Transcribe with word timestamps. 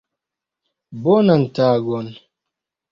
Bonan 1.01 1.43
tagon. 1.55 2.07